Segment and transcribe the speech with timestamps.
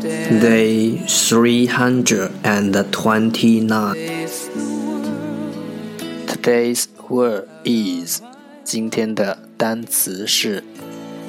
[0.00, 3.94] Day three hundred and twenty-nine.
[3.94, 6.28] face the world.
[6.28, 8.22] Today's word is
[8.64, 10.64] 今天的单词是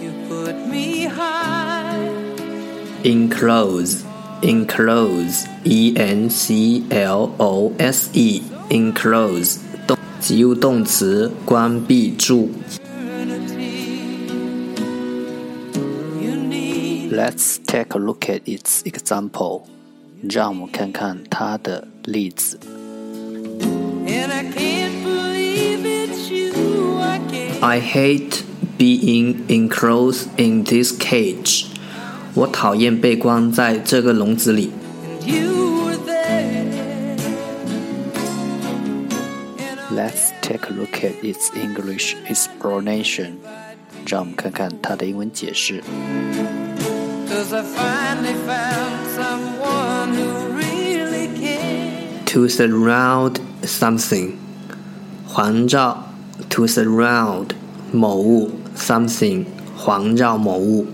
[0.02, 2.10] You put me high,
[3.04, 4.04] enclose
[4.42, 12.50] enclose e n c l o s e enclose 动及物动词关闭住。
[17.12, 19.64] Let's take a look at its example.
[20.28, 22.60] 让我们看看它的例子。
[24.08, 26.98] and I can't believe it's you.
[27.00, 27.62] I can't.
[27.62, 28.46] I hate
[28.78, 31.66] being enclosed in this cage.
[32.34, 34.72] 我讨厌被关在这个笼子里。
[35.04, 37.18] And you were there.
[39.58, 43.40] And I Let's take a look at its English explanation.
[44.06, 45.84] 让我们看看它的英文解释。
[47.42, 52.26] Cause I finally found someone who really cares.
[52.26, 54.38] To surround something，
[55.28, 56.04] 环绕。
[56.50, 57.56] To surround
[57.92, 60.86] 某物，something 环绕某物。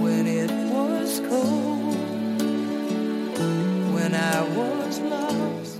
[0.00, 1.94] When it was cold,
[3.94, 5.78] when I was lost,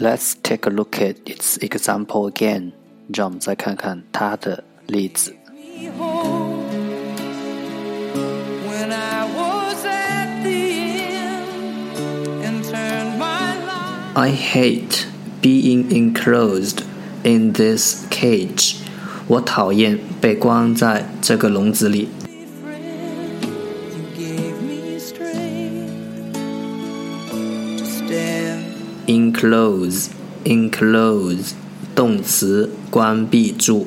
[0.00, 2.72] Let's take a look at its example again.
[3.12, 5.34] 让我们再看看它的例子。
[14.14, 15.06] I hate
[15.40, 16.82] being enclosed
[17.24, 18.76] in this cage.
[19.28, 22.08] 我讨厌被关在这个笼子里。
[22.64, 23.44] friend,
[23.94, 26.32] you gave me strength
[27.28, 28.64] to stand
[29.06, 30.08] enclose
[30.44, 31.52] enclose
[31.94, 33.86] 动词关闭住。